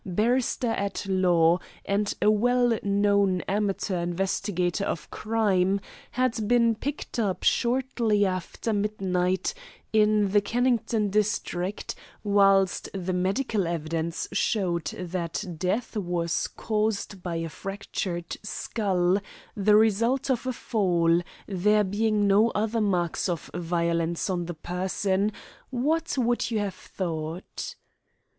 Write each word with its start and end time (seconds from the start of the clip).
barrister 0.03 0.69
at 0.69 1.05
law, 1.05 1.59
and 1.85 2.15
a 2.23 2.31
well 2.31 2.75
known 2.81 3.39
amateur 3.41 3.97
investigator 4.01 4.83
of 4.83 5.07
crime, 5.11 5.79
had 6.09 6.47
been 6.47 6.73
picked 6.73 7.19
up 7.19 7.43
shortly 7.43 8.25
after 8.25 8.73
midnight 8.73 9.53
in 9.93 10.29
the 10.29 10.41
Kennington 10.41 11.11
district, 11.11 11.93
whilst 12.23 12.89
the 12.95 13.13
medical 13.13 13.67
evidence 13.67 14.27
showed 14.31 14.85
that 14.85 15.45
death 15.59 15.95
was 15.95 16.47
caused 16.47 17.21
by 17.21 17.35
a 17.35 17.47
fractured 17.47 18.37
skull, 18.41 19.19
the 19.55 19.75
result 19.75 20.31
of 20.31 20.47
a 20.47 20.53
fall, 20.53 21.21
there 21.45 21.83
being 21.83 22.25
no 22.25 22.49
other 22.55 22.81
marks 22.81 23.29
of 23.29 23.51
violence 23.53 24.31
on 24.31 24.45
the 24.45 24.55
person, 24.55 25.31
what 25.69 26.15
would 26.17 26.49
you 26.49 26.57
have 26.57 26.73
thought?" 26.73 27.75